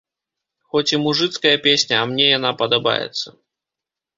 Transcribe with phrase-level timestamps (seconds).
[0.69, 3.27] Хоць і мужыцкая песня, а мне яна падабаецца.